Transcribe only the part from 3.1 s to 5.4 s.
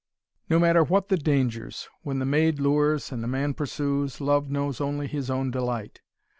and the man pursues, Love knows only his